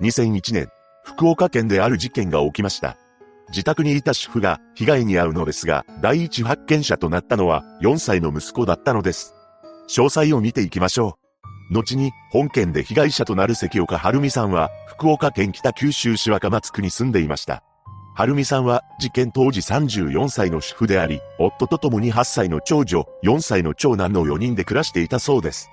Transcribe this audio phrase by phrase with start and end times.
[0.00, 0.68] 2001年、
[1.04, 2.96] 福岡県である事件が起きました。
[3.48, 9.34] 自宅にいた主婦が被害に遭うのですが、第一発見者となったのは4歳の息子だったのです。
[9.88, 11.18] 詳細を見ていきましょ
[11.70, 11.74] う。
[11.74, 17.62] 後に、本件で被害者となる関岡晴美さんは、福岡県北九州市若松区に住んでいました。
[18.16, 25.70] 晴美さんは事件当時34歳の主婦であり、夫と共に8歳の長女、4歳の長男の4人で暮らしていたそうです。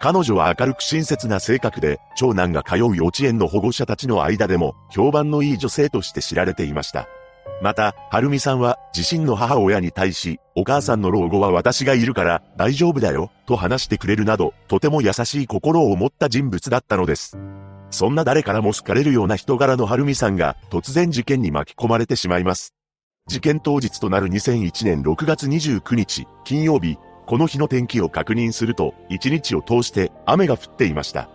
[0.00, 7.08] 彼女は明るく親切な性格で、長男が通う幼稚園の保護者たちの間でも、評判のいい女性として知られていました。
[7.62, 17.38] また、はるみさんは自身の母親に対し、お母さんの老後は私がいるから大丈夫だよ、と話してくれるなど、とても優しい心を持った人物だったのです。
[17.90, 22.74] そんな誰からも好かれるような人柄のはるみさんが突然事件に巻き込まれてしまいます。
[23.26, 31.28] 事件当日となる2001年6月29日、金曜日、この日の天気を確認すると、一日を通して雨が降っていました。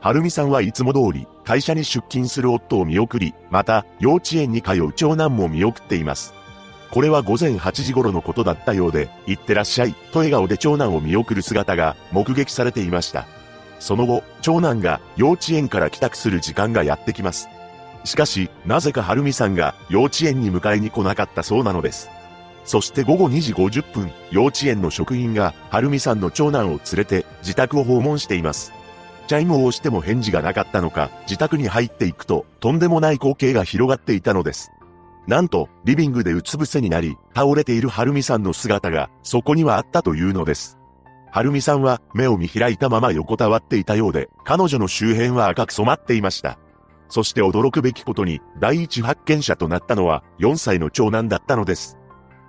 [0.00, 6.34] はるみさんはいつも通り、会社に出勤する夫を見送り、また、幼稚園に通う長男も見送っています。
[6.90, 13.26] これは午前8時頃のことだったようで、行ってらっしゃい、と笑顔で長男を見送る姿が目撃されていました。
[13.78, 17.48] その後、長男が幼稚園から帰宅する時間がやってきます。
[18.02, 22.10] しかし、なぜかはるみさんが幼稚園に迎えに来なかったそうなのです。
[22.66, 28.72] そして午後2時50分、幼稚園の職員が、はるみさんの長男を連れて、自宅を訪問しています。
[29.28, 34.72] チャイムを押しても返事がなかったのか、自宅に入っていくと、とんでもない光景が広がっていたのです。
[35.28, 40.76] なんと、リビングでうつ伏せになり、倒れているはるみさんの姿が、そこにはあったというのです。
[41.30, 46.58] はるみさんは、目を見開いたまま横たわっていたようで、彼女の周辺は赤く染まっていました。
[47.08, 51.96] そして驚くべきことに、第一発見者となったのは、4歳の長男だったのです。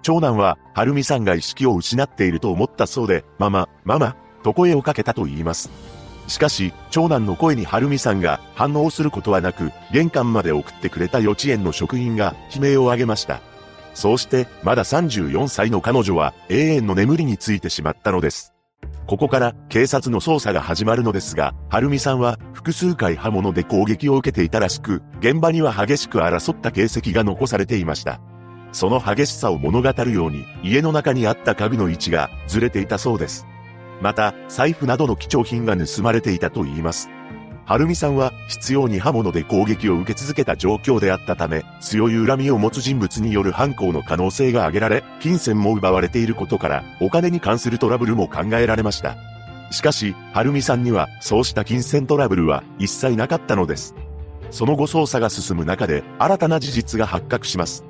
[0.08, 5.70] 長男は、はるみさんが意識を失っていると思ったそうで、ママ、ママ、と声をかけたと言います。
[6.30, 13.42] しかし、長男の声にはるみさんが反応することはなく、玄関まで送ってくれた幼稚園の職員が悲鳴を上げました。
[13.94, 18.54] そうして、まだ34歳の彼女は永遠の眠りについてしまったのです。
[19.08, 28.22] ここから警察の捜査が始まるのですが、はるみさんは複数回刃物で攻撃を受けていたらしく、現場には激しく争った形跡が残されていました。
[28.78, 33.48] その激しさを物語るように、家の中にあった家具の位置がずれていたそうです。
[34.04, 37.10] また、財布などの貴重品が盗まれていたと言います。
[37.66, 49.18] はるみさんは必要に刃物で攻撃を受け続けた状況であったため、強い恨みを持つ人物による犯行の可能性が挙げられ、金銭も奪われていることから、お金に関するトラブルも考えられました。
[49.72, 53.96] しかし、はるみさんには、そうした金銭トラブルは一切なかったのです。
[54.52, 57.87] その後捜査が進む中で、新たな事実が発覚します。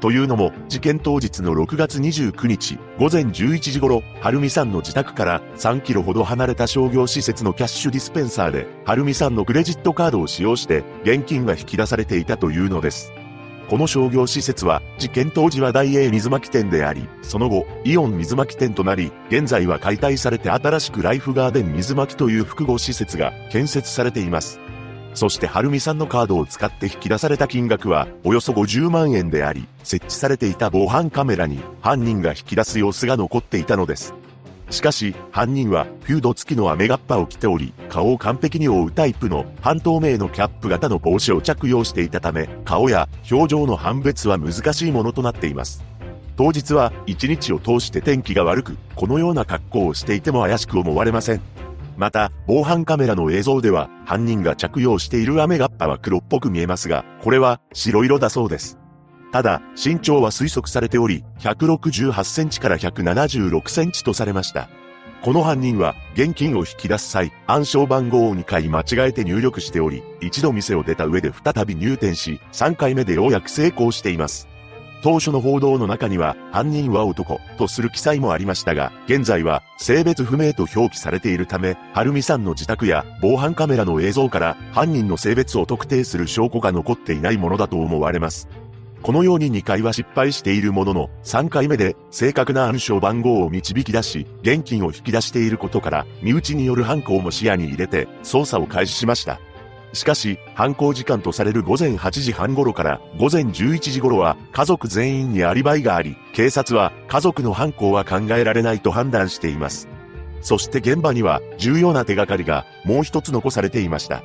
[0.00, 13.12] というのも、事件当日の6月29日、午前11時頃、はるみさんの自宅から3キロほど離れた商業施設のキャッシュディスペンサーで、はるみさんのクレジットカードを使用して、現金が引き出されていたというのです。
[13.68, 24.60] この商業施設は、事件当時は大英水巻店であり、その後、イオン水巻店となり、現在は解体されて新しくライフガーデン水巻という複合施設が建設されています。
[25.14, 34.14] そしてはるみさんのカードを使って引き出された金額はおよそ50万円であり、設置されていた防犯カメラに犯人が引き出す様子が残っていたのです。
[34.70, 45.82] しかし、犯人はフュード付きの雨がっぱを着ており、顔を完璧に覆うタイプの半透明のキャップ型の帽子を着用していたため、顔や表情の判別は難しいものとなっています。
[46.36, 51.57] 当日は一日を通して天気が悪く、このような格好をしていても怪しく思われません。
[51.98, 58.78] また、防犯カメラの映像では、犯人が着用している雨がっぱは黒っぽく見えますが、これは白色だそうです。
[59.32, 64.68] ただ、身長は推測されており、168センチから176センチとされました。
[65.22, 74.46] この犯人は、現金を引き出す際、暗証番号を2回間違えて入力しており、一度店を出た上で再び入店し、3回目でようやく成功しています。
[75.02, 88.48] 当初の報道の中には、犯人は男、とする記載もありましたが、現在は、性別不明と表記されているため、はるみさんの自宅や、防犯カメラの映像から、犯人の性別を特定する証拠が残っていないものだと思われます。
[89.02, 99.40] このように2回は失敗しているものの、3回目で正確な暗証番号を導き出し、現金を引き出していることから、身内による犯行も視野に入れて、捜査を開始しました。
[99.92, 109.88] しかし、犯行時間とされる午前8時半頃から午前11時頃は家族全員にアリバイがあり、警察は家族の犯行は考えられないと判断しています。
[110.40, 114.22] そして現場には重要な手がかりがもう一つ残されていました。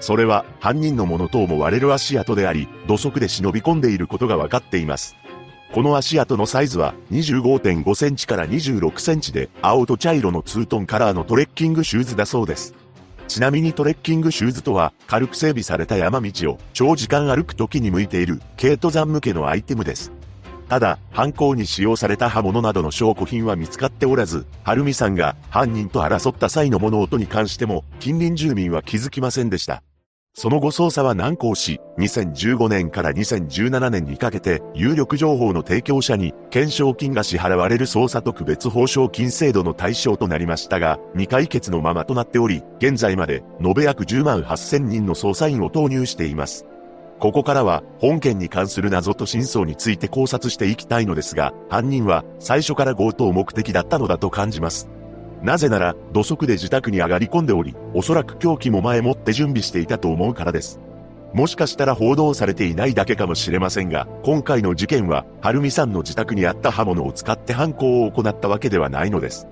[0.00, 5.14] それは犯人のものと思われる足跡であり、土足で忍び込んでいることが分かっています。
[5.72, 12.74] この足跡のサイズは25.5センチから26センチで、青と茶色のツートンカラーのトレッキングシューズだそうです。
[13.32, 20.12] ちなみにトレッキングシューズとは、軽く整備された山道を長時間歩く時に向いている軽登山向けのアイテムです。
[20.68, 29.82] ただ、犯行に使用された刃物などの証拠品は見つかっておらず、はるみさんが犯人と争った際の物音に関しても、近隣住民は気づきませんでした。
[30.34, 46.64] その後捜査は難航し、2015年から2017年にかけて、有力情報の提供者に、懸賞金が支払われる捜査特別報奨金制度の対象となりましたが、未解決のままとなっており、現在まで、延べ約10万8000人の捜査員を投入しています。
[47.18, 54.88] ここからは、本件に関する謎と真相について考察していきたいのですが、犯人は、最初から強盗目的だったのだと感じます。
[55.42, 60.80] なぜなら、土足で自宅に上がり込んでおり、おそらく凶器も前もって準備していたと思うからです。
[61.34, 69.48] もしかしたら報道されていないだけかもしれませんが、今回の事件は、はるみさんの自宅にあった刃物を使って犯行を行ったわけではないのです。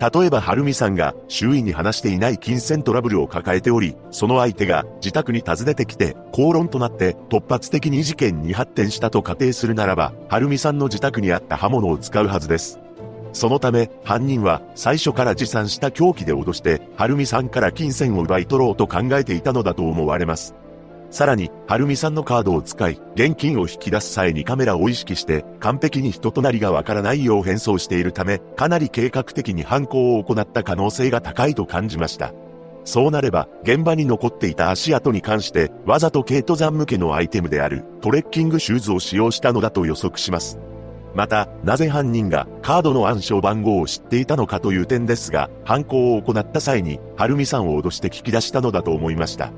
[0.00, 12.80] 例えばはるみさんが周囲に話していない金銭トラブルを抱えており、その相手が自宅に訪ねてきて口論となって突発的に事件に発展したと仮定するならば、はるみさんの自宅にあった刃物を使うはずです。
[13.32, 20.54] そのため、犯人は最初から持参した凶器で脅して、はるみさんから金銭を奪い取ろうと考えていたのだと思われます。
[21.10, 32.32] さらに、はるみさんのカードを使い、現金を引き出す際にカメラを意識して、完璧に人となりがわからないよう変装しているため、かなり計画的に犯行を行った可能性が高いと感じました。
[32.84, 40.58] そうなれば、現場に残っていた足跡に関して、わざと軽登山向けのアイテムである、トレッキングシューズを使用したのだと予測します。
[41.14, 49.52] また、なぜ犯人がカードの暗証番号を知っていたのかという点ですが、犯行を行った際に、はるみさんを脅して聞き出したのだと思いました。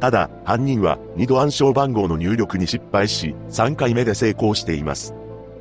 [0.00, 5.14] ただ、犯人は2度暗証番号の入力に失敗し、3回目で成功しています。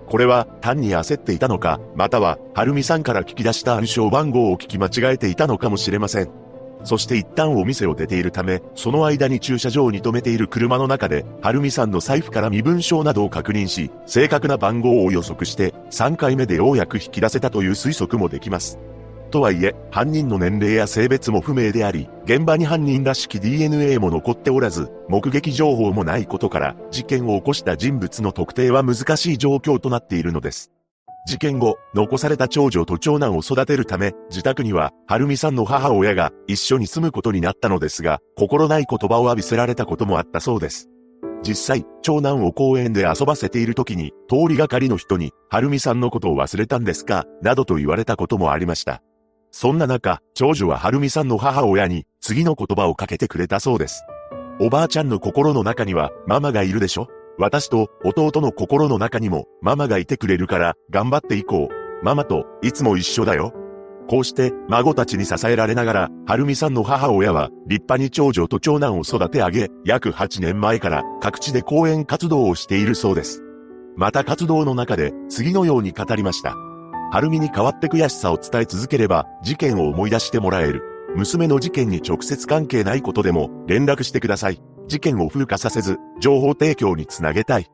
[0.08, 6.43] これは単に焦っていたのか、または、はるみさんから聞き出した暗証番号を聞き間違えていたのかもしれません。
[6.84, 18.80] そして一旦お店を出ているため、その間に駐車場に停めている車の中で、はるみさんの財布から身分証などを確認し、正確な番号を予測して、3回目でようやく引き出せたという推測もできます。
[19.34, 30.72] とはいえ、犯人の年齢や性別も不明であり、現場に犯人らしき DNA も残っておらず、目撃情報もないことから、事件を起こした人物の特定は難しい状況となっているのです。
[31.26, 40.90] 事件後、残された長女と長男を育てるため、自宅には、はるみさんの母親が一緒に住むことになったのですが、心ない言葉を浴びせられたこともあったそうです。
[41.42, 49.02] 実際、長男を公園で遊ばせている時に、通りがかりの人に、はるみさんのことを忘れたんですかなどと言われたこともありました。
[49.52, 54.04] そんな中、長女ははるみさんの母親に、次の言葉をかけてくれたそうです。
[54.60, 57.08] おばあちゃんの心の中には、ママがいるでしょ？
[57.38, 62.06] 私と弟の心の中にもママがいてくれるから頑張っていこう。
[62.06, 63.54] ママといつも一緒だよ。
[64.10, 73.42] こうして孫たちに支えられながら、はるみさんの母親は立派に長女と長男を育て上げ、約8年前から各地で講演活動をしているそうです。
[73.96, 76.56] また活動の中で次のように語りました。
[77.12, 80.84] はるみに代わって悔しさを伝え続ければ事件を思い出してもらえる。
[81.16, 84.60] 娘の事件に直接関係ないことでも連絡してください。
[84.88, 87.70] 事件を風化させず、情報提供につなげたい。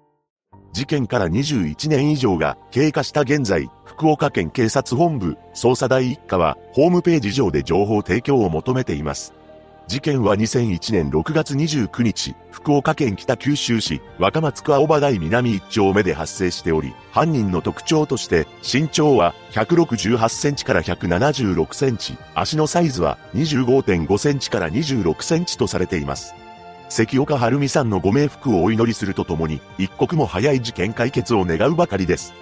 [0.71, 9.33] 事件から21年以上が経過した現在、福岡県警察本部捜査第一課はホームページ上で情報提供を求めています。
[9.87, 26.35] 事件は2001年6月29日、福岡県北九州市若松区青葉台南1丁目で発生しており、犯人の特徴として身長は168センチから176センチ、足のサイズは25.5センチから26センチとされています。
[26.89, 32.33] 関岡晴美さんのご冥福をお祈りするとともに、一刻も早い事件解決を願うばかりです。